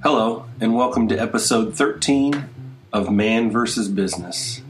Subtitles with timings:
[0.00, 2.48] Hello, and welcome to episode 13
[2.92, 3.88] of Man vs.
[3.88, 4.62] Business.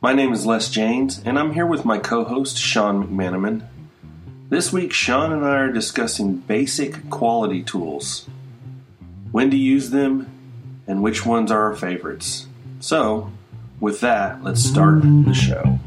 [0.00, 3.64] My name is Les Janes, and I'm here with my co host, Sean McManaman.
[4.48, 8.28] This week, Sean and I are discussing basic quality tools,
[9.30, 10.28] when to use them,
[10.88, 12.48] and which ones are our favorites.
[12.80, 13.30] So,
[13.78, 15.78] with that, let's start the show.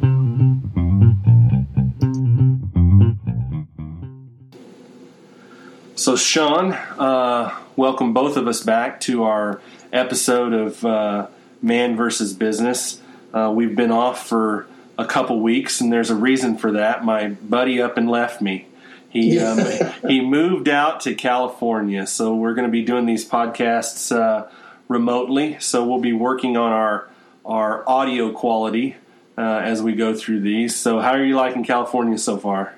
[5.95, 9.61] So, Sean, uh, welcome both of us back to our
[9.93, 11.27] episode of uh,
[11.61, 13.01] Man versus Business.
[13.33, 17.03] Uh, we've been off for a couple weeks, and there's a reason for that.
[17.03, 18.67] My buddy up and left me.
[19.09, 19.59] He um,
[20.07, 24.47] he moved out to California, so we're going to be doing these podcasts uh,
[24.87, 25.57] remotely.
[25.59, 27.09] So we'll be working on our
[27.45, 28.95] our audio quality
[29.37, 30.75] uh, as we go through these.
[30.75, 32.75] So, how are you liking California so far?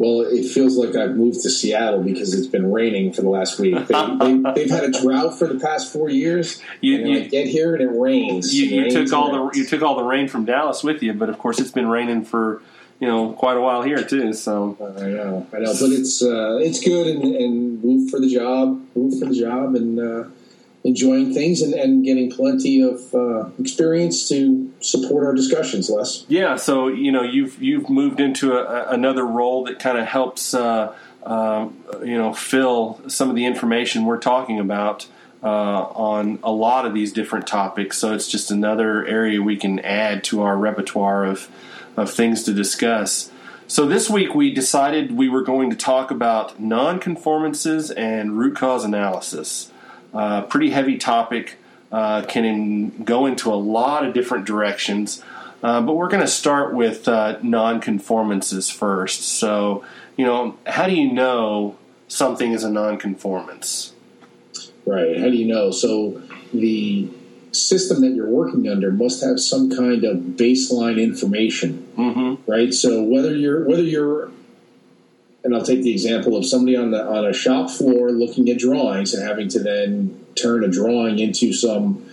[0.00, 3.58] Well, it feels like I've moved to Seattle because it's been raining for the last
[3.58, 3.86] week.
[3.86, 6.62] They, have had a drought for the past four years.
[6.80, 8.54] You, you I get here and it rains.
[8.54, 9.52] You, you rains took all rains.
[9.52, 11.86] the you took all the rain from Dallas with you, but of course it's been
[11.86, 12.62] raining for
[12.98, 14.32] you know quite a while here too.
[14.32, 18.30] So I know, I know, but it's uh, it's good and, and move for the
[18.30, 20.00] job, move for the job, and.
[20.00, 20.24] Uh,
[20.84, 25.90] enjoying things and, and getting plenty of uh, experience to support our discussions.
[25.90, 26.24] Les.
[26.28, 30.54] Yeah, so you know you've you've moved into a, another role that kind of helps
[30.54, 35.06] uh, um, you know fill some of the information we're talking about.
[35.42, 39.78] Uh, on a lot of these different topics, so it's just another area we can
[39.78, 41.48] add to our repertoire of
[41.96, 43.30] of things to discuss.
[43.66, 48.84] So this week we decided we were going to talk about nonconformances and root cause
[48.84, 49.70] analysis.
[50.12, 51.56] Uh, pretty heavy topic,
[51.92, 55.22] uh, can in, go into a lot of different directions.
[55.62, 59.22] Uh, but we're going to start with uh, nonconformances first.
[59.22, 59.84] So,
[60.16, 61.76] you know, how do you know
[62.08, 63.92] something is a nonconformance?
[64.86, 65.18] Right.
[65.18, 65.70] How do you know?
[65.70, 67.08] So the
[67.52, 72.50] system that you're working under must have some kind of baseline information, mm-hmm.
[72.50, 72.72] right?
[72.72, 74.30] So whether you're whether you're
[75.42, 78.58] and I'll take the example of somebody on the on a shop floor looking at
[78.58, 82.06] drawings and having to then turn a drawing into some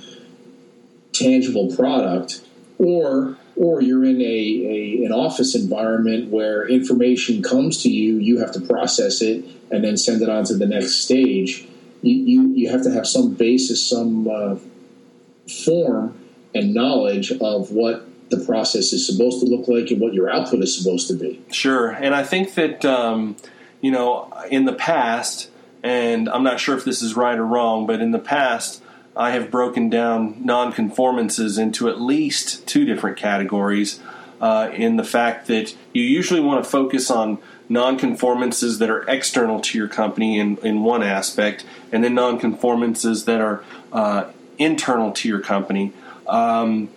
[1.13, 2.41] tangible product,
[2.77, 8.39] or or you're in a, a an office environment where information comes to you, you
[8.39, 11.67] have to process it and then send it on to the next stage.
[12.01, 14.55] You you, you have to have some basis, some uh,
[15.65, 16.17] form
[16.53, 20.61] and knowledge of what the process is supposed to look like and what your output
[20.61, 21.41] is supposed to be.
[21.51, 23.37] Sure, and I think that um,
[23.81, 25.49] you know in the past,
[25.83, 28.83] and I'm not sure if this is right or wrong, but in the past.
[29.15, 33.99] I have broken down nonconformances into at least two different categories.
[34.39, 37.39] Uh, in the fact that you usually want to focus on
[37.69, 43.41] nonconformances that are external to your company in, in one aspect, and then nonconformances that
[43.41, 44.25] are uh,
[44.57, 45.91] internal to your company.
[46.27, 46.89] Um,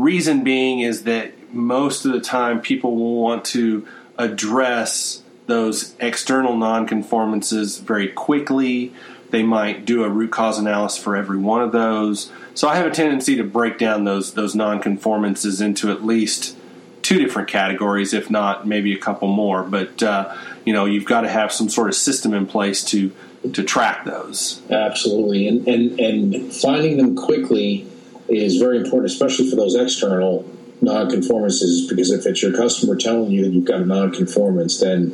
[0.00, 6.54] Reason being is that most of the time people will want to address those external
[6.54, 8.94] nonconformances very quickly.
[9.28, 12.32] They might do a root cause analysis for every one of those.
[12.54, 16.56] So I have a tendency to break down those those nonconformances into at least
[17.02, 19.62] two different categories, if not maybe a couple more.
[19.62, 20.34] But uh,
[20.64, 23.12] you know, you've got to have some sort of system in place to
[23.52, 24.62] to track those.
[24.70, 27.89] Absolutely, and and and finding them quickly
[28.32, 30.44] is very important, especially for those external
[30.82, 35.10] nonconformances, because if it's your customer telling you that you've got a nonconformance, then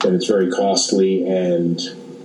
[0.00, 1.78] then it's very costly and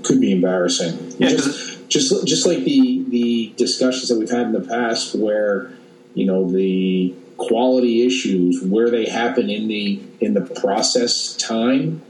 [0.04, 1.14] could be embarrassing.
[1.18, 5.72] Yeah, just, just just like the the discussions that we've had in the past, where
[6.14, 12.02] you know the quality issues where they happen in the in the process time.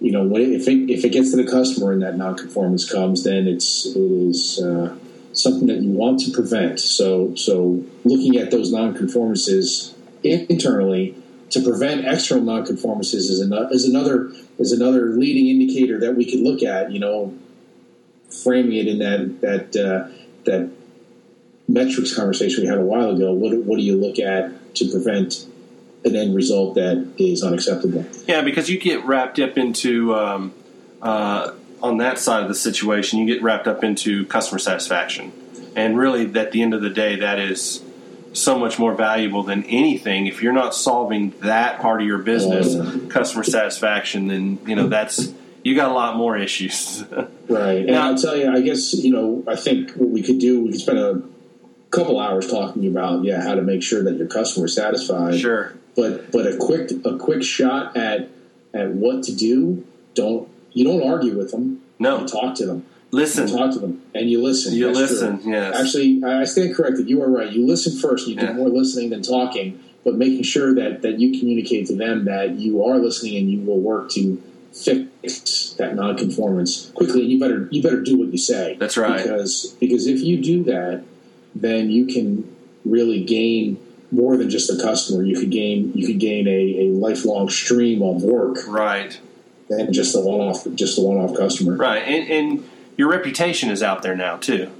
[0.00, 3.46] You know, if it, if it gets to the customer and that nonconformance comes, then
[3.46, 4.60] it's it is.
[4.60, 4.96] Uh,
[5.34, 6.80] something that you want to prevent.
[6.80, 11.16] So, so looking at those nonconformances internally
[11.50, 16.40] to prevent external nonconformances is another is another is another leading indicator that we could
[16.40, 16.90] look at.
[16.90, 17.34] You know,
[18.42, 20.08] framing it in that that uh,
[20.44, 20.70] that
[21.68, 23.32] metrics conversation we had a while ago.
[23.32, 25.46] What what do you look at to prevent
[26.04, 28.04] an end result that is unacceptable?
[28.26, 30.14] Yeah, because you get wrapped up into.
[30.14, 30.54] Um,
[31.02, 31.52] uh,
[31.84, 35.32] on that side of the situation, you get wrapped up into customer satisfaction.
[35.76, 37.82] And really, at the end of the day, that is
[38.32, 40.26] so much more valuable than anything.
[40.26, 43.08] If you're not solving that part of your business, mm-hmm.
[43.08, 45.32] customer satisfaction, then you know that's
[45.62, 47.04] you got a lot more issues.
[47.48, 47.78] right.
[47.78, 50.62] And now, I'll tell you, I guess you know, I think what we could do,
[50.62, 51.22] we could spend a
[51.90, 55.38] couple hours talking about yeah how to make sure that your customer is satisfied.
[55.38, 55.74] Sure.
[55.94, 58.30] But but a quick a quick shot at
[58.72, 59.86] at what to do.
[60.14, 61.80] Don't you don't argue with them.
[61.98, 62.84] No, you talk to them.
[63.10, 63.48] listen.
[63.48, 64.74] You talk to them and you listen.
[64.74, 65.52] You That's listen, true.
[65.52, 65.80] yes.
[65.80, 67.08] Actually, I stand corrected.
[67.08, 67.50] You are right.
[67.50, 68.28] You listen first.
[68.28, 68.52] You do Yeah.
[68.54, 72.84] more listening than talking, but making sure that that you communicate to them that you
[72.84, 74.40] are listening and you will work to
[74.72, 77.22] fix that nonconformance quickly.
[77.22, 78.76] And you better you better do what you say.
[78.78, 79.22] That's right.
[79.22, 81.02] Because because if you do that,
[81.54, 82.50] then you can
[82.84, 83.78] really gain
[84.10, 85.22] more than just a customer.
[85.22, 89.18] You could gain you could gain a, a lifelong stream of work Right,
[89.76, 91.76] than just the one off just a one off customer.
[91.76, 94.70] right, and, and your reputation is out there now too.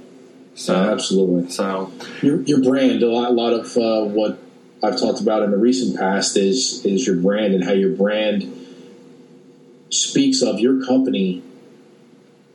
[0.55, 1.51] So So, absolutely.
[1.51, 4.39] so Your, your brand, a lot, a lot of uh, what
[4.81, 8.51] I've talked about in the recent past is is your brand and how your brand
[9.89, 11.43] speaks of your company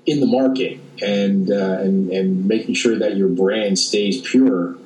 [0.07, 4.77] in the market and uh, and and making sure that your brand stays pure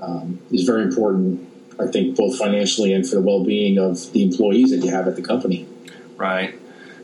[0.00, 1.48] um, is very important.
[1.80, 5.08] I think both financially and for the well being of the employees that you have
[5.08, 5.66] at the company.
[6.16, 6.54] right.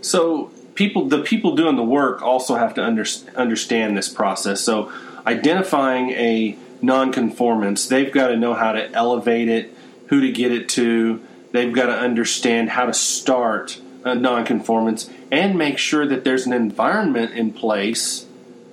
[0.01, 3.05] So people, the people doing the work also have to under,
[3.37, 4.61] understand this process.
[4.61, 4.93] So
[5.27, 9.75] identifying a nonconformance, they've got to know how to elevate it,
[10.07, 11.21] who to get it to.
[11.51, 16.53] They've got to understand how to start a nonconformance and make sure that there's an
[16.53, 18.27] environment in place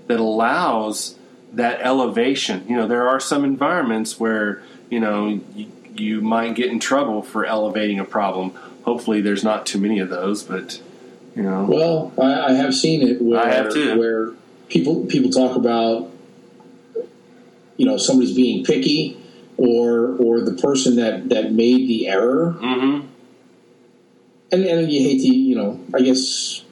[0.07, 1.17] that allows
[1.53, 2.65] that elevation.
[2.67, 7.21] You know, there are some environments where, you know, you, you might get in trouble
[7.21, 8.53] for elevating a problem.
[8.83, 10.79] Hopefully, there's not too many of those, but,
[11.35, 11.65] you know.
[11.65, 13.97] Well, I, I have seen it where I have too.
[13.99, 14.31] where
[14.69, 16.09] people people talk about
[17.77, 19.17] you know somebody's being picky
[19.57, 23.07] or or the person that that made the error Mm-hmm.
[24.51, 26.63] and and you hate to you know I guess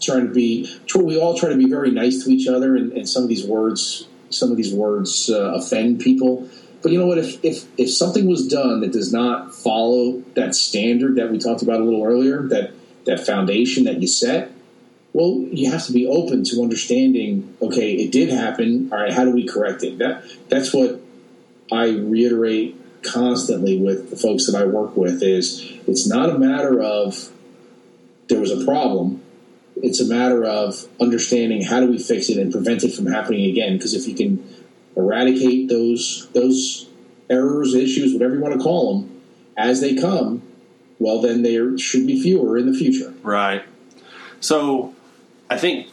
[0.00, 3.08] trying to be we all try to be very nice to each other and, and
[3.08, 6.48] some of these words some of these words uh, offend people
[6.82, 10.54] but you know what if, if if something was done that does not follow that
[10.54, 12.72] standard that we talked about a little earlier that
[13.08, 14.50] that foundation that you set
[15.12, 18.88] well you have to be open to understanding okay it did happen.
[18.92, 19.98] All right how do we correct it?
[19.98, 21.00] That that's what
[21.70, 26.82] i reiterate constantly with the folks that i work with is it's not a matter
[26.82, 27.30] of
[28.28, 29.22] there was a problem.
[29.76, 33.50] It's a matter of understanding how do we fix it and prevent it from happening
[33.50, 33.76] again.
[33.76, 34.64] Because if you can
[34.96, 36.88] eradicate those those
[37.30, 39.20] errors issues whatever you want to call them
[39.56, 40.42] as they come
[40.98, 43.64] well then there should be fewer in the future Right.
[44.40, 44.94] So
[45.50, 45.88] I think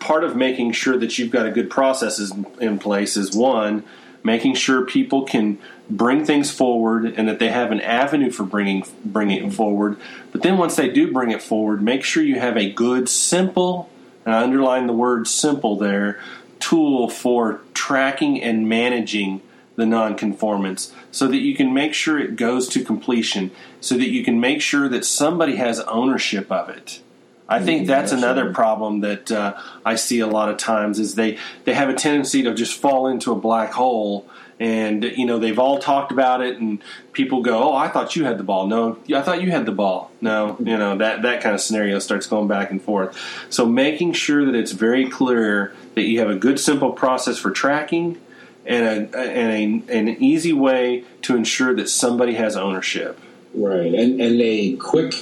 [0.00, 3.84] part of making sure that you've got a good processes in place is one,
[4.22, 5.58] making sure people can
[5.88, 9.98] bring things forward and that they have an avenue for bringing bringing it forward.
[10.32, 13.90] But then once they do bring it forward, make sure you have a good, simple,
[14.24, 16.20] and I underline the word simple there,
[16.58, 19.42] tool for tracking and managing
[19.76, 23.50] the nonconformance so that you can make sure it goes to completion,
[23.80, 27.00] so that you can make sure that somebody has ownership of it.
[27.46, 28.54] I think that's another absolutely.
[28.54, 32.42] problem that uh, I see a lot of times is they, they have a tendency
[32.42, 34.26] to just fall into a black hole
[34.60, 36.82] and you know they've all talked about it and
[37.12, 39.72] people go oh I thought you had the ball no I thought you had the
[39.72, 43.18] ball no you know that that kind of scenario starts going back and forth
[43.50, 47.50] so making sure that it's very clear that you have a good simple process for
[47.50, 48.20] tracking
[48.66, 53.18] and a, and a, an easy way to ensure that somebody has ownership.
[53.54, 55.14] Right and and a quick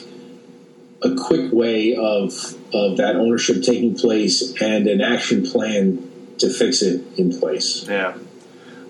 [1.02, 2.32] a quick way of
[2.72, 6.08] of that ownership taking place and an action plan
[6.38, 7.86] to fix it in place.
[7.88, 8.14] Yeah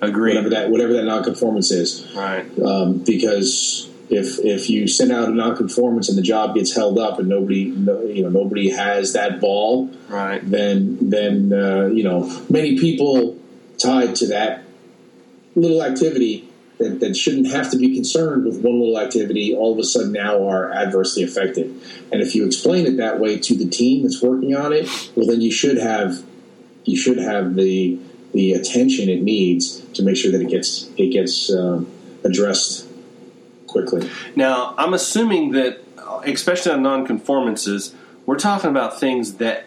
[0.03, 0.31] agree.
[0.31, 2.12] whatever that whatever that nonconformance is.
[2.15, 2.45] Right.
[2.61, 7.19] Um, because if if you send out a nonconformance and the job gets held up
[7.19, 10.41] and nobody no, you know nobody has that ball right.
[10.49, 13.38] then then uh, you know many people
[13.79, 14.64] tied to that
[15.55, 16.49] little activity
[16.79, 20.12] that, that shouldn't have to be concerned with one little activity all of a sudden
[20.12, 21.67] now are adversely affected
[22.11, 25.26] and if you explain it that way to the team that's working on it well
[25.26, 26.25] then you should have
[26.85, 27.99] you should have the
[28.33, 31.87] the attention it needs to make sure that it gets it gets um,
[32.25, 32.88] addressed
[33.73, 35.81] quickly Now, I'm assuming that,
[36.25, 37.95] especially on nonconformances,
[38.26, 39.64] we're talking about things that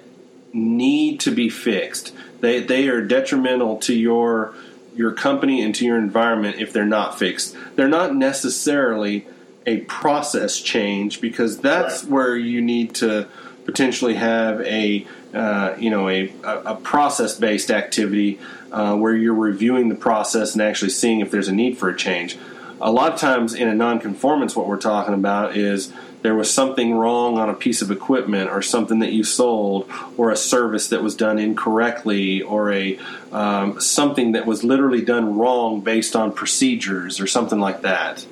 [0.54, 2.14] need to be fixed.
[2.46, 4.54] They they are detrimental to your
[4.96, 7.58] your company and to your environment if they're not fixed.
[7.76, 9.26] They're not necessarily
[9.66, 12.12] a process change because that's Right.
[12.12, 13.28] where you need to
[13.66, 18.40] potentially have a uh, you know a, a process based activity
[18.72, 21.98] uh, where you're reviewing the process and actually seeing if there's a need for a
[21.98, 22.38] change.
[22.80, 25.92] A lot of times in a nonconformance, what we're talking about is
[26.26, 30.32] there was something wrong on a piece of equipment or something that you sold or
[30.32, 32.98] a service that was done incorrectly or a
[33.32, 38.26] um, something that was literally done wrong based on procedures or something like that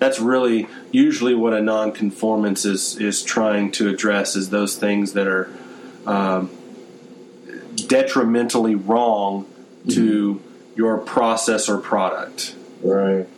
[0.00, 5.28] that's really usually what a nonconformance is is trying to address is those things that
[5.28, 5.48] are
[6.04, 6.50] um,
[7.76, 9.46] detrimentally wrong
[9.88, 10.42] to
[10.74, 12.56] your process or product.
[12.82, 13.28] Right.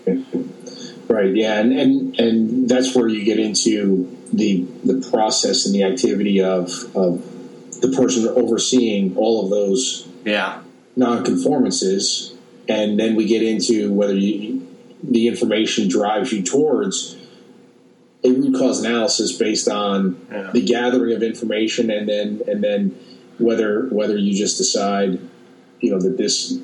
[1.08, 1.34] Right.
[1.34, 6.42] Yeah, and, and and that's where you get into the the process and the activity
[6.42, 7.22] of of
[7.80, 10.60] the person overseeing all of those Yeah.
[10.98, 12.34] nonconformances,
[12.68, 14.66] and then we get into whether you,
[15.02, 17.16] the information drives you towards
[18.24, 20.50] a root cause analysis based on Yeah.
[20.52, 22.94] the gathering of information, and then and then
[23.38, 25.18] whether whether you just decide,
[25.80, 26.58] you know, that this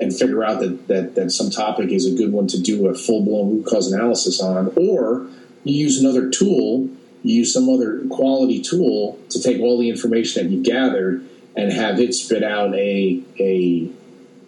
[0.00, 2.94] and figure out that that that some topic is a good one to do a
[2.94, 5.26] full blown root cause analysis on, or
[5.64, 6.88] you use another tool,
[7.22, 11.24] you use some other quality tool to take all the information that you've gathered
[11.56, 13.88] and have it spit out a a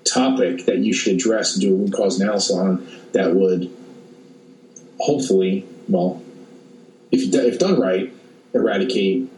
[0.04, 3.74] topic that you should address and do a root cause analysis on that would
[4.98, 6.22] hopefully, well,
[7.10, 8.12] if if done right,
[8.52, 9.30] eradicate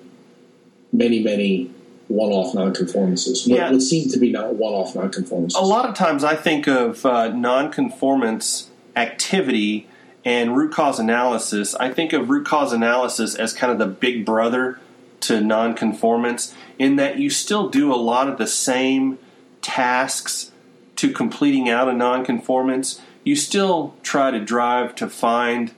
[0.93, 1.71] many many
[2.09, 3.49] one-off nonconformances.
[3.49, 3.71] What Yeah.
[3.71, 5.55] would seem to be not one-off nonconformances.
[5.57, 9.87] A lot of times I think of uh, nonconformance activity
[10.25, 11.75] and root cause analysis.
[11.77, 14.79] I think of root cause analysis as kind of the big brother
[15.21, 19.19] to nonconformance in that you still do a lot of the same
[19.63, 20.53] tasks
[20.97, 23.01] to completing out a nonconformance.
[23.25, 25.73] You still try to drive to find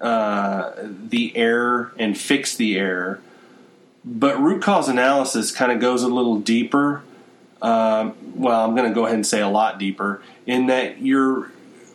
[0.00, 3.20] uh, the error and fix the error.
[4.04, 7.02] But root cause analysis kind of goes a little deeper
[7.64, 11.50] um, well, I'm going to go ahead and say a lot deeper in that you're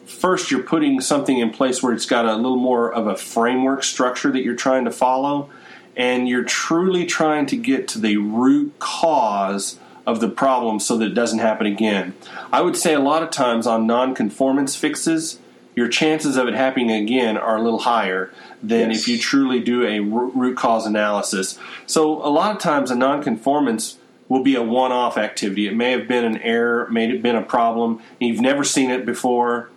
[0.07, 3.83] first you're putting something in place where it's got a little more of a framework
[3.83, 5.47] structure that you're trying to follow,
[5.95, 11.05] and you're truly trying to get to the root cause of the problem so that
[11.05, 12.15] it doesn't happen again.
[12.51, 15.37] I would say a lot of times on non-conformance fixes,
[15.75, 19.01] your chances of it happening again are a little higher than Yes.
[19.01, 21.57] if you truly do a root cause analysis.
[21.85, 23.97] So a lot of times a non-conformance
[24.27, 25.67] will be a one-off activity.
[25.67, 28.91] It may have been an error, may have been a problem, and you've never seen
[28.91, 29.69] it before.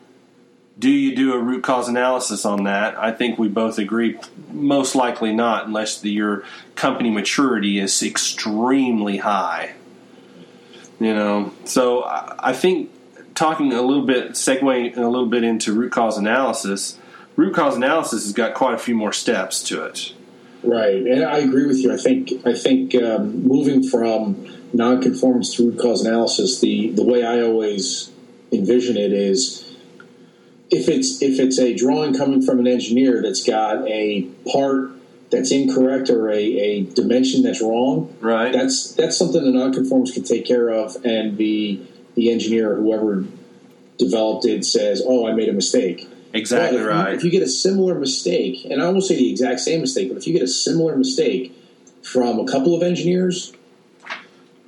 [0.78, 2.98] Do you do a root cause analysis on that?
[2.98, 4.18] I think we both agree,
[4.50, 6.44] most likely not, unless the, your
[6.74, 9.74] company maturity is extremely high.
[10.98, 12.90] You know, so I I think
[13.34, 16.98] talking a little bit, segueing a little bit into root cause analysis.
[17.36, 20.12] Root cause analysis has got quite a few more steps to it.
[20.62, 21.92] Right, and I agree with you.
[21.92, 27.24] I think I think um, moving from nonconformance to root cause analysis, the the way
[27.24, 28.12] I always
[28.52, 29.76] envision it is
[30.70, 34.22] if it's if it's a drawing coming from an engineer that's got a
[34.52, 34.90] part
[35.30, 38.52] that's incorrect or a, a dimension that's wrong, Right.
[38.52, 41.80] that's that's something the nonconformance can take care of, and the
[42.14, 43.24] the engineer or whoever
[43.98, 47.10] developed it says, "Oh, I made a mistake." exactly if right.
[47.10, 50.08] You, if you get a similar mistake, and I won't say the exact same mistake,
[50.08, 51.54] but if you get a similar mistake
[52.02, 53.52] from a couple of engineers,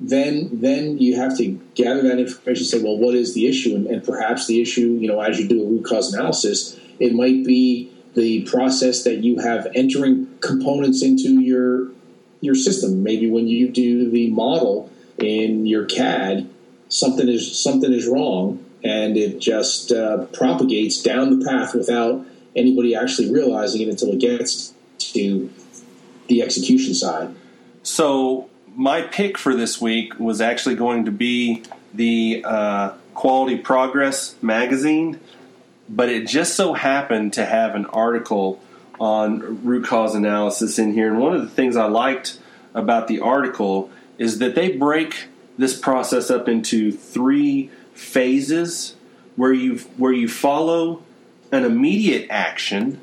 [0.00, 2.64] then then you have to gather that information.
[2.64, 3.74] Say, well, what is the issue?
[3.74, 7.14] And, and perhaps the issue, you know, as you do a root cause analysis, it
[7.14, 11.90] might be the process that you have entering components into your
[12.40, 13.02] your system.
[13.02, 16.50] Maybe when you do the model in your CAD,
[16.88, 22.24] something is something is wrong, and it just uh, propagates down the path without
[22.54, 25.50] anybody actually realizing it until it gets to
[26.28, 27.34] the execution side.
[27.82, 31.62] So my pick for this week was actually going to be
[31.92, 35.20] the uh, Quality Progress magazine,
[35.88, 38.60] but it just so happened to have an article
[38.98, 41.08] on root cause analysis in here.
[41.08, 42.38] And one of the things I liked
[42.74, 45.26] about the article is that they break
[45.58, 48.96] this process up into three phases
[49.36, 51.02] where you where you follow
[51.52, 53.00] an immediate action,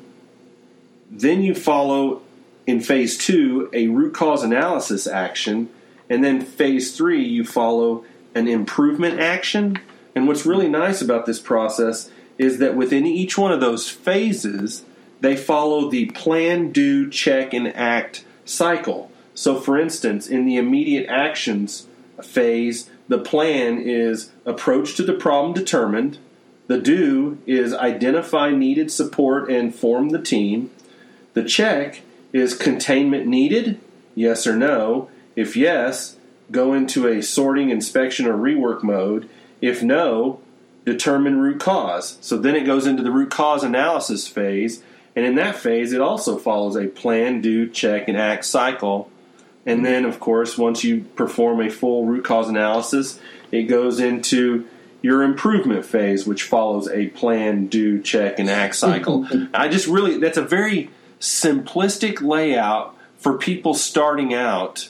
[1.10, 2.22] then you follow
[2.66, 5.68] in phase two a root cause analysis action,
[6.08, 8.04] and then phase three you follow
[8.34, 9.78] an improvement action.
[10.14, 14.84] And what's really nice about this process is that within each one of those phases,
[15.20, 19.10] they follow the plan, do, check, and act cycle.
[19.34, 21.86] So, for instance, in the immediate actions
[22.22, 26.18] phase, the plan is approach to the problem determined.
[26.66, 30.70] The do is identify needed support and form the team.
[31.34, 32.02] The check
[32.32, 33.80] is containment needed?
[34.14, 35.10] Yes or no?
[35.36, 36.16] If yes,
[36.50, 39.28] go into a sorting, inspection, or rework mode.
[39.60, 40.40] If no,
[40.84, 42.18] determine root cause.
[42.20, 44.82] So then it goes into the root cause analysis phase.
[45.14, 49.10] And in that phase, it also follows a plan, do, check, and act cycle.
[49.64, 54.66] And then, of course, once you perform a full root cause analysis, it goes into
[55.02, 59.26] your improvement phase, which follows a plan, do, check, and act cycle.
[59.54, 60.90] I just really, that's a very
[61.20, 64.88] simplistic layout for people starting out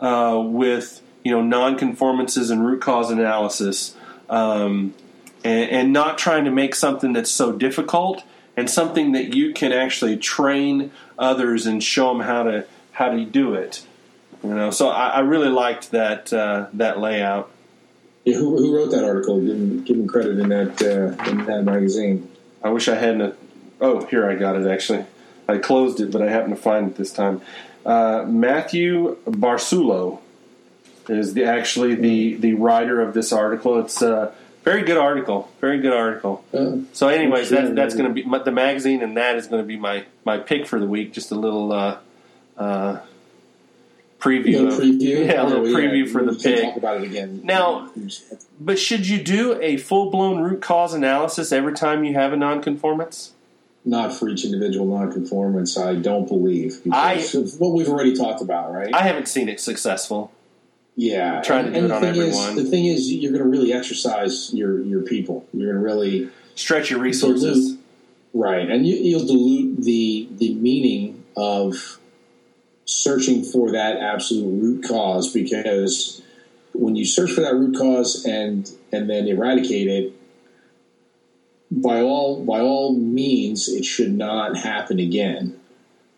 [0.00, 3.94] uh, with you know nonconformances and root cause analysis,
[4.28, 4.94] um,
[5.42, 8.22] and, and not trying to make something that's so difficult
[8.56, 13.24] and something that you can actually train others and show them how to how to
[13.24, 13.86] do it.
[14.44, 17.50] You know, so I, I really liked that uh, that layout.
[18.24, 19.40] Yeah, who, who wrote that article?
[19.40, 22.30] Give him, give him credit in that uh, in that magazine.
[22.62, 23.34] I wish I hadn't.
[23.80, 24.66] Oh, here I got it.
[24.66, 25.06] Actually,
[25.48, 27.40] I closed it, but I happened to find it this time.
[27.86, 30.20] Uh, Matthew Barsalou
[31.08, 33.80] is the, actually the the writer of this article.
[33.80, 34.32] It's a
[34.62, 35.50] very good article.
[35.60, 36.44] Very good article.
[36.52, 39.46] Uh, So, anyways, sure, that, that's going to be my, the magazine, and that is
[39.46, 41.12] going to be my my pick for the week.
[41.14, 41.98] Just a little uh,
[42.56, 43.00] uh,
[44.24, 44.66] preview.
[44.68, 45.26] of- preview.
[45.26, 46.62] Yeah, a little Oh, preview for the pick.
[46.64, 47.90] Talk about it again Now-
[48.60, 52.36] But should you do a full blown root cause analysis every time you have a
[52.36, 53.30] nonconformance?
[53.86, 55.76] not for each individual nonconformance.
[55.76, 57.20] I don't believe I-
[57.58, 58.94] what we've already talked about, right?
[58.94, 60.32] I haven't seen it successful.
[60.96, 62.56] yeah, trying to and, do it on everyone.
[62.56, 65.44] Is, the thing is, you're going to really exercise your your people.
[65.52, 67.56] You're going to really Stretch your resources.
[67.72, 67.80] dilute-
[68.32, 71.98] right, and you, you'll dilute the the meaning of
[72.86, 76.22] searching for that absolute root cause because
[76.74, 80.12] when you search for that root cause and and then eradicate it
[81.70, 85.58] by all by all means it should not happen again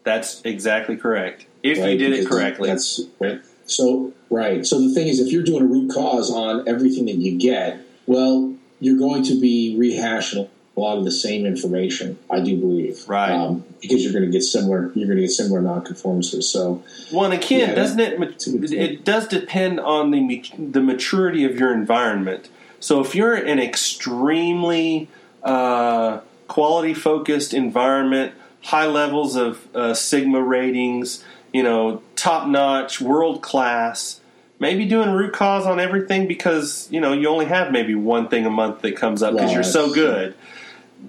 [0.04, 1.46] That's exactly correct.
[1.62, 1.99] If you right?
[1.99, 2.68] did it correctly.
[2.68, 6.66] that's right so right so the thing is if you're doing a root cause on
[6.68, 11.47] everything that you get well you're going to be rehashing a lot of the same
[11.47, 13.30] information i do believe Right.
[13.33, 17.25] um, because you're going to get similar you're going to get similar nonconformances so Well,
[17.30, 18.18] and again, Yeah, doesn't it?
[18.21, 18.73] that's a good point.
[18.75, 22.49] It does depend on the the maturity of your environment.
[22.80, 25.09] So if you're an extremely
[25.42, 33.42] uh, quality focused environment, high levels of uh, sigma ratings, you know, top notch, world
[33.42, 34.21] class.
[34.59, 38.47] Maybe doing root cause on everything because you know you only have maybe one thing
[38.47, 40.35] a month that comes up because Well, you're so good.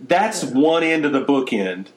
[0.07, 1.87] That's one end of the bookend.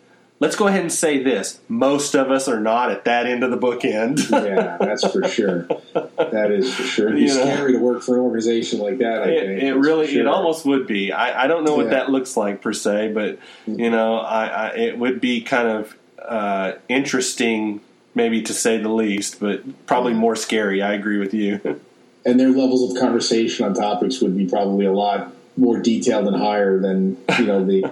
[0.40, 3.50] Let's go ahead and say this: most of us are not at that end of
[3.50, 4.30] the bookend.
[4.30, 7.44] yeah that's for sure that is for sure it'd be You know.
[7.44, 9.62] scary to work for an organization like that I It, think.
[9.64, 10.22] it really, sure.
[10.22, 11.12] it almost would be.
[11.12, 11.90] I, I don't know what Yeah.
[11.90, 15.94] that looks like per se, but you know, I, I it would be kind of
[16.26, 17.80] uh, interesting,
[18.14, 20.80] maybe to say the least, but probably more scary.
[20.82, 21.60] I agree with you.
[22.24, 26.36] and their levels of conversation on topics would be probably a lot more detailed and
[26.36, 27.82] higher than you know the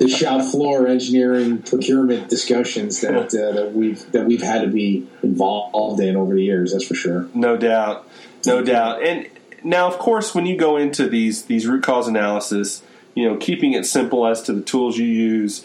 [0.00, 5.06] the shop floor engineering procurement discussions that uh, that we've that we've had to be
[5.22, 6.72] involved in over the years.
[6.72, 7.28] That's for sure.
[7.32, 8.08] No doubt,
[8.44, 9.06] no doubt.
[9.06, 9.28] And
[9.62, 12.82] now, of course, when you go into these these root cause analysis,
[13.14, 15.64] you know, keeping it simple as to the tools you use,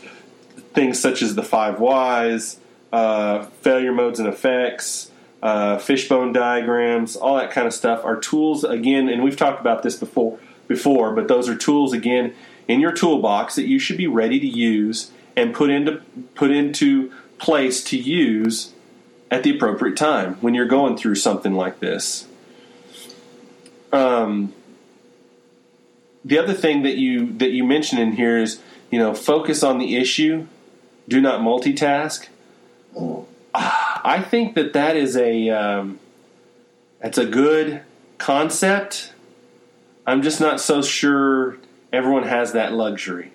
[0.74, 2.60] things such as the five whys,
[2.92, 8.64] uh, failure modes and effects, uh, fishbone diagrams, all that kind of stuff are tools
[8.64, 9.10] again.
[9.10, 10.40] And we've talked about this before,
[10.74, 12.34] before, but those are tools again
[12.68, 16.02] in your toolbox that you should be ready to use and put into
[16.36, 18.74] put into place to use
[19.30, 22.28] at the appropriate time when you're going through something like this.
[23.92, 24.54] Um,
[26.26, 29.78] the other thing that you that you mentioned in here is you know focus on
[29.78, 30.48] the issue,
[31.08, 32.28] do not multitask.
[33.56, 36.00] I think that that is a um,
[37.00, 37.82] that's a good
[38.18, 39.13] concept.
[40.06, 41.58] I'm just not so sure
[41.92, 43.32] everyone has that luxury.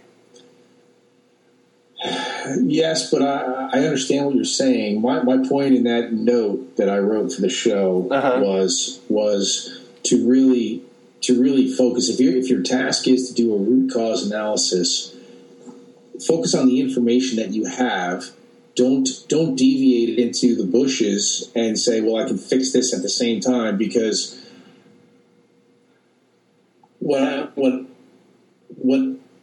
[2.61, 5.01] Yes, but I, I understand what you're saying.
[5.03, 8.41] My, my point in that note that I wrote for the show Uh-huh.
[8.43, 10.83] was was to really
[11.23, 12.09] to really focus.
[12.09, 15.15] If your if your task is to do a root cause analysis,
[16.27, 18.31] focus on the information that you have.
[18.77, 23.09] Don't don't deviate into the bushes and say, "Well, I can fix this at the
[23.09, 24.38] same time," because
[27.09, 27.87] what I, what
[28.77, 29.01] what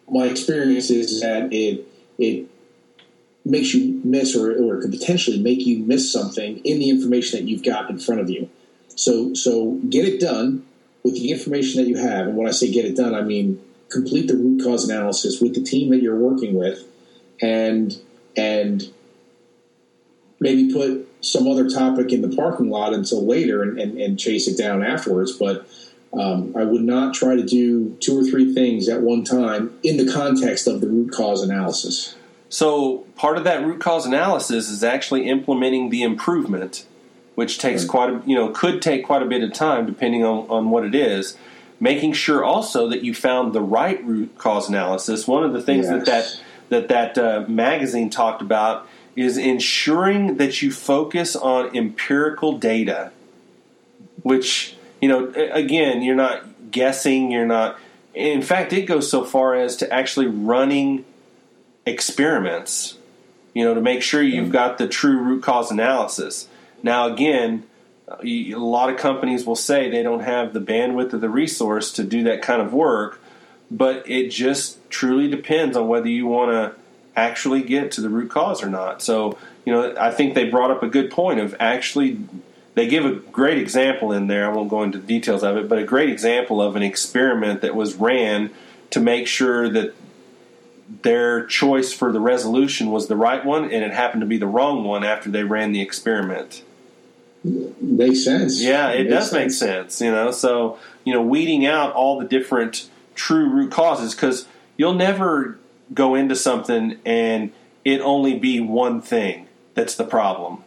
[0.07, 1.87] my experience is is that it
[2.19, 2.47] it
[3.43, 7.49] makes you miss or, or could potentially make you miss something in the information that
[7.49, 8.47] you've got in front of you.
[8.89, 10.63] So so get it done
[11.03, 12.27] with the information that you have.
[12.27, 15.55] And when I say get it done, I mean complete the root cause analysis with
[15.55, 16.83] the team that you're working with
[17.41, 17.99] and
[18.37, 18.83] and
[20.39, 24.47] maybe put some other topic in the parking lot until later and, and, and chase
[24.47, 25.31] it down afterwards.
[25.31, 25.65] But
[26.13, 29.97] um, I would not try to do two or three things at one time in
[29.97, 32.15] the context of the root cause analysis.
[32.49, 36.85] So part of that root cause analysis is actually implementing the improvement,
[37.35, 37.89] which takes Right.
[37.89, 40.85] quite a you know could take quite a bit of time depending on, on what
[40.85, 41.37] it is.
[41.81, 45.27] Making sure also that you found the right root cause analysis.
[45.27, 46.39] One of the things that that
[46.69, 48.87] that, that uh, magazine talked about
[49.17, 53.11] is ensuring that you focus on empirical data.
[54.23, 57.79] which you know again you're not guessing, you're not.
[58.13, 61.05] In fact, it goes so far as to actually running
[61.85, 62.97] experiments,
[63.53, 66.47] you know, to make sure you've got the true root cause analysis.
[66.83, 67.63] Now, again,
[68.07, 71.91] uh, a lot of companies will say they don't have the bandwidth or the resource
[71.93, 73.19] to do that kind of work,
[73.71, 76.79] but it just truly depends on whether you want to
[77.15, 79.01] actually get to the root cause or not.
[79.01, 82.19] So, you know, I think they brought up a good point of actually
[82.75, 84.45] they give a great example in there.
[84.45, 87.73] I won't go into details of it, but a great example of an experiment that
[87.73, 88.51] was ran
[88.91, 89.95] to make sure that
[91.01, 94.47] their choice for the resolution was the right one and it happened to be the
[94.47, 96.63] wrong one after they ran the experiment.
[97.43, 98.61] Makes sense.
[98.61, 100.31] Yeah, it, Makes does make sense, you know.
[100.31, 105.57] So, you know, weeding out all the different true root causes because you'll never
[105.93, 107.51] go into something and
[107.83, 110.63] it only be one thing that's the problem.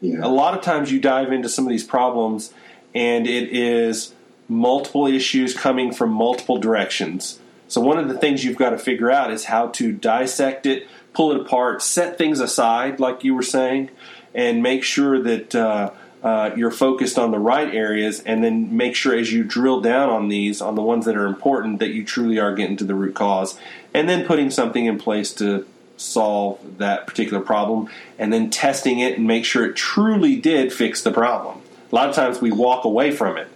[0.00, 0.20] Yeah.
[0.22, 2.52] A lot of times you dive into some of these problems
[2.94, 4.14] and it is
[4.48, 7.38] multiple issues coming from multiple directions.
[7.68, 10.88] So, one of the things you've got to figure out is how to dissect it,
[11.12, 13.90] pull it apart, set things aside, like you were saying,
[14.34, 18.96] and make sure that uh, uh, you're focused on the right areas, and then make
[18.96, 22.04] sure as you drill down on these, on the ones that are important, that you
[22.04, 23.56] truly are getting to the root cause,
[23.94, 25.64] and then putting something in place to
[26.00, 31.02] solve that particular problem, and then testing it and make sure it truly did fix
[31.02, 31.60] the problem.
[31.90, 33.48] A lot of times we walk away from it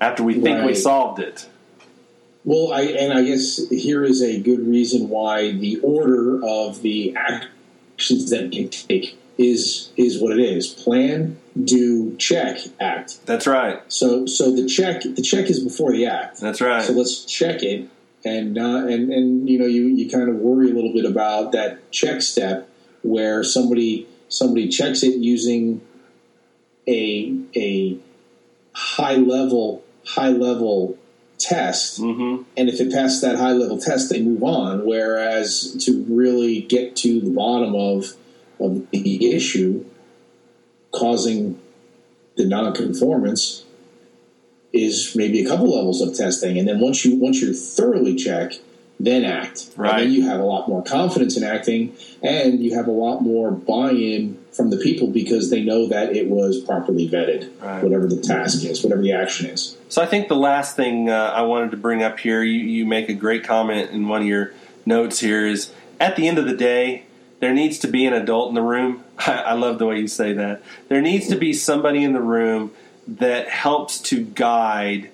[0.00, 1.48] after we think we solved it.
[2.44, 7.14] Well, I, and I guess here is a good reason why the order of the
[7.16, 13.26] actions that you take is is what it is: plan, do, check, act.
[13.26, 13.80] That's right.
[13.88, 16.40] So, so the check the check is before the act.
[16.40, 16.82] That's right.
[16.82, 17.88] So let's check it,
[18.24, 21.52] and uh, and and you know you you kind of worry a little bit about
[21.52, 22.68] that check step
[23.02, 25.80] where somebody somebody checks it using
[26.86, 27.98] a a
[28.72, 30.98] high level high level
[31.38, 34.84] test, hmm and if it passes that high level test, they move on.
[34.84, 38.14] Whereas to really get to the bottom of
[38.58, 39.84] of the issue
[40.92, 41.58] causing
[42.36, 43.64] the nonconformance
[44.72, 48.52] is maybe a couple levels of testing, and then once you once you thoroughly check,
[49.00, 49.70] then act.
[49.76, 49.90] Right.
[49.94, 53.20] And then you have a lot more confidence in acting, and you have a lot
[53.20, 57.82] more buy-in from the people because they know that it was properly vetted, Right.
[57.82, 59.76] whatever the task is, whatever the action is.
[59.88, 62.86] So I think the last thing uh, I wanted to bring up here, you, you
[62.86, 64.52] make a great comment in one of your
[64.84, 67.04] notes here, is at the end of the day,
[67.40, 69.02] there needs to be an adult in the room.
[69.18, 70.62] I, I love the way you say that.
[70.88, 72.72] There needs to be somebody in the room
[73.18, 75.10] that helps to guide,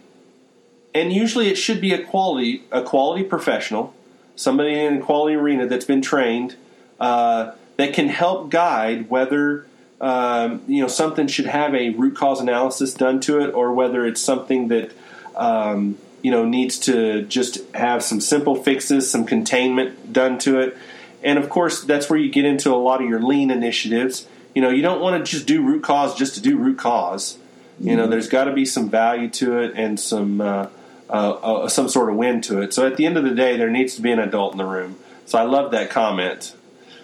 [0.95, 3.95] and usually it should be a quality a quality professional,
[4.35, 6.57] somebody in a quality arena that's been trained
[7.01, 9.67] uh, that can help guide whether
[10.01, 14.07] um, you know something should have a root cause analysis done to it, or whether
[14.07, 14.93] it's something that
[15.35, 20.77] um, you know needs to just have some simple fixes, some containment done to it.
[21.23, 24.29] And of course, that's where you get into a lot of your lean initiatives.
[24.55, 27.39] You know, you don't want to just do root cause just to do root cause.
[27.79, 30.69] You know, there's got to be some value to it and some uh,
[31.11, 32.73] uh, uh, some sort of win to it.
[32.73, 34.65] So at the end of the day, there needs to be an adult in the
[34.65, 34.97] room.
[35.27, 36.55] So I love that comment.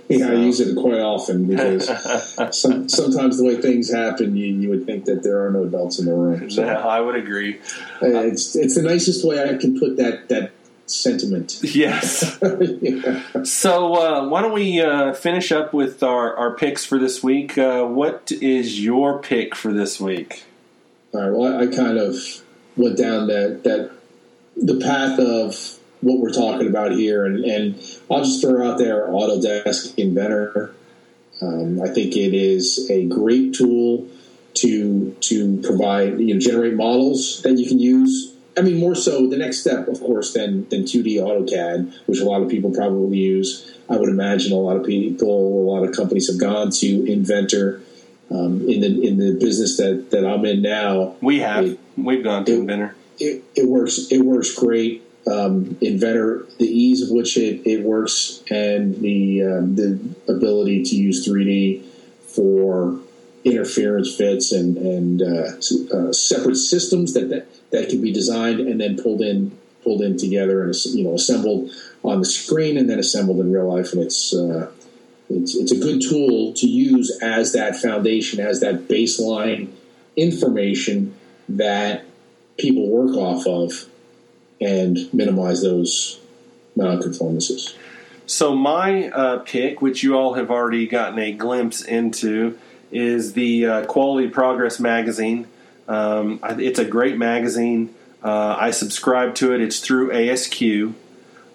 [0.08, 1.86] Yeah, I use it quite often because
[2.60, 5.98] some, sometimes the way things happen, you, you would think that there are no adults
[5.98, 6.50] in the room.
[6.50, 7.58] So Yeah, I would agree.
[8.02, 10.52] uh, it's it's the nicest way I can put that that
[10.86, 11.60] sentiment.
[11.62, 12.38] Yes.
[12.82, 13.42] Yeah.
[13.44, 17.56] So uh, why don't we uh, finish up with our, our picks for this week?
[17.56, 20.44] Uh, what is your pick for this week?
[21.14, 21.32] All right.
[21.32, 22.16] Well, I, I kind of
[22.76, 23.90] went down that that
[24.56, 27.74] the path of what we're talking about here, and, and
[28.10, 30.74] I'll just throw out there Autodesk Inventor.
[31.40, 34.06] Um, I think it is a great tool
[34.54, 38.34] to to provide you know generate models that you can use.
[38.56, 42.24] I mean, more so the next step, of course, than than 2D AutoCAD, which a
[42.24, 43.70] lot of people probably use.
[43.90, 47.81] I would imagine a lot of people, a lot of companies have gone to Inventor.
[48.32, 51.64] Um, in the in the business that, that I'm in now, We have.
[51.66, 52.94] It- We've gone to it- Inventor.
[53.18, 55.02] it, it works it works great.
[55.30, 60.96] Um, Inventor, the ease of which it, it works, and the um, the ability to
[60.96, 61.82] use 3D
[62.26, 62.98] for
[63.44, 68.80] interference fits and and uh, uh, separate systems that, that that can be designed and
[68.80, 69.52] then pulled in
[69.84, 71.70] pulled in together and you know assembled
[72.04, 74.70] on the screen and then assembled in real life, and it's uh,
[75.34, 79.70] it's it's a good tool to use as that foundation, as that baseline
[80.16, 81.14] information
[81.48, 82.04] that
[82.58, 83.88] people work off of
[84.60, 86.20] and minimize those
[86.76, 87.74] nonconformances.
[88.26, 92.58] So my uh, pick, which you all have already gotten a glimpse into,
[92.90, 95.48] is the uh, Quality Progress magazine.
[95.88, 97.94] Um, it's a great magazine.
[98.22, 99.60] Uh, I subscribe to it.
[99.60, 100.94] It's through ASQ.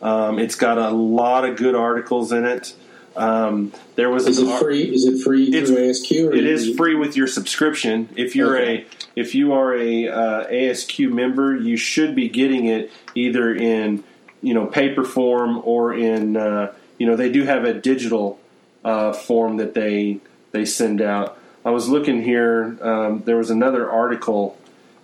[0.01, 2.75] Um, it's got a lot of good articles in it.
[3.17, 4.83] Um, there was is it free?
[4.83, 6.35] Is it free through ASQ?
[6.35, 8.09] it is free with your subscription.
[8.15, 8.81] If you're okay.
[8.81, 8.85] a
[9.19, 14.03] if you are a uh, ASQ member, you should be getting it either in
[14.41, 18.39] you know paper form or in uh, you know they do have a digital
[18.85, 20.19] uh, form that they
[20.51, 21.37] they send out.
[21.65, 22.77] I was looking here.
[22.81, 24.57] Um, there was another article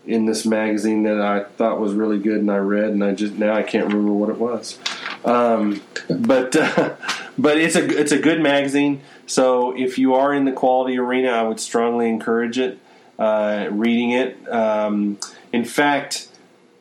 [0.06, 3.34] in this magazine that I thought was really good, and I read, and I just
[3.34, 4.78] now I can't remember what it was.
[5.26, 6.96] Um, but uh,
[7.38, 9.02] but it's a it's a good magazine.
[9.26, 12.80] So if you are in the quality arena, I would strongly encourage it.
[13.18, 14.52] Uh, reading it.
[14.52, 15.20] Um,
[15.52, 16.30] in fact,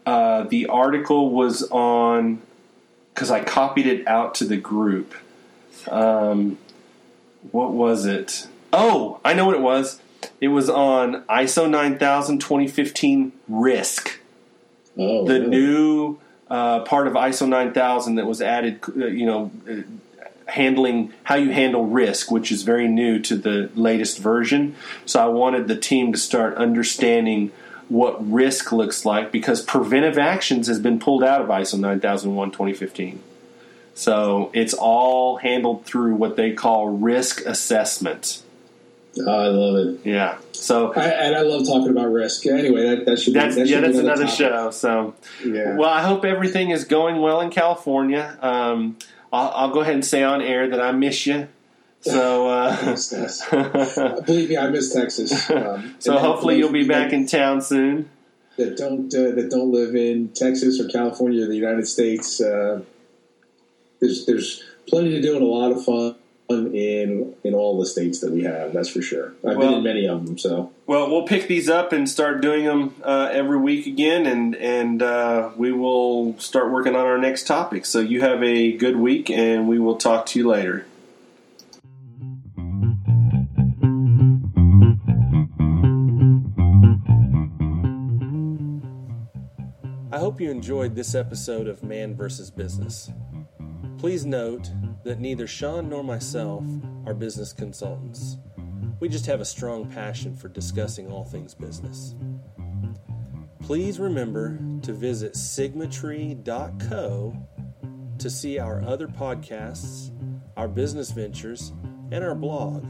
[0.07, 2.41] uh, the article was on
[3.13, 5.15] because I copied it out to the group.
[5.91, 6.59] Um,
[7.51, 8.49] what was it?
[8.73, 10.01] Oh, I know what it was.
[10.41, 14.19] It was on ISO 9000 2015 risk.
[14.97, 15.47] Oh, the really?
[15.49, 19.83] new uh, part of ISO 9000 that was added, uh, you know, uh,
[20.47, 24.75] handling how you handle risk, which is very new to the latest version.
[25.07, 27.53] So I wanted the team to start understanding
[27.89, 33.21] what risk looks like because preventive actions has been pulled out of ISO 9001 2015.
[33.95, 38.43] So it's all handled through what they call risk assessment.
[39.19, 40.01] Oh, I love it.
[40.07, 40.39] Yeah.
[40.53, 42.47] So I, and I love talking about risk.
[42.47, 44.39] Anyway, that, that should be, that's that yeah, that's another topic.
[44.39, 44.71] show.
[44.71, 45.77] So yeah.
[45.77, 48.39] Well, I hope everything is going well in California.
[48.41, 48.97] Um,
[49.33, 51.49] I'll, I'll, go ahead and say on air that I miss you.
[52.03, 52.77] So uh,
[54.27, 55.49] believe me, I miss Texas.
[55.51, 58.11] Um, so hopefully you'll be back in town soon.
[58.57, 62.41] That don't uh, that don't live in Texas or California or the United States.
[62.41, 62.83] Uh,
[64.01, 66.17] there's there's plenty to do and a lot of fun
[66.53, 68.73] in in all the states that we have.
[68.73, 69.35] That's for sure.
[69.47, 70.39] I've well, been in many of them.
[70.39, 74.55] So well, we'll pick these up and start doing them uh, every week again, and
[74.57, 77.87] and uh, we will start working on our next topic.
[77.87, 80.87] So you have a good week, and we will talk to you later.
[90.13, 92.51] I hope you enjoyed this episode of Man vs.
[92.51, 93.11] Business.
[94.03, 94.69] Please note
[95.05, 96.65] that neither Sean nor myself
[97.07, 98.37] are business consultants.
[98.99, 102.17] We just have a strong passion for discussing all things business.
[103.63, 107.37] Please remember to visit sigmatree.co
[108.19, 110.11] to see our other podcasts,
[110.57, 111.73] our business ventures,
[112.11, 112.85] and our blog.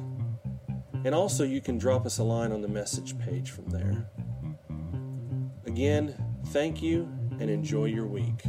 [1.04, 4.08] And also, you can drop us a line on the message page from there.
[5.66, 6.14] Again,
[6.46, 7.06] thank you
[7.38, 8.44] and enjoy your week.